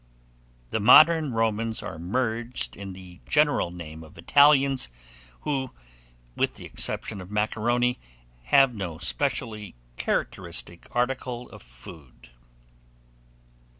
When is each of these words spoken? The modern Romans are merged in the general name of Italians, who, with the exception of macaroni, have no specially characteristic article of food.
The 0.71 0.79
modern 0.79 1.31
Romans 1.31 1.83
are 1.83 1.99
merged 1.99 2.75
in 2.75 2.93
the 2.93 3.19
general 3.27 3.69
name 3.69 4.01
of 4.01 4.17
Italians, 4.17 4.89
who, 5.41 5.75
with 6.35 6.55
the 6.55 6.65
exception 6.65 7.21
of 7.21 7.29
macaroni, 7.29 7.99
have 8.45 8.73
no 8.73 8.97
specially 8.97 9.75
characteristic 9.97 10.87
article 10.91 11.47
of 11.51 11.61
food. 11.61 12.31